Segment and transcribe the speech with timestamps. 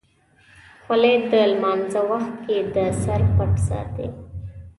[0.83, 4.07] خولۍ د لمانځه وخت کې د سر پټ ساتي.